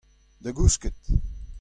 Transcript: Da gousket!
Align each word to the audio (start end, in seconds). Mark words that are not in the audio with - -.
Da 0.43 0.49
gousket! 0.51 0.97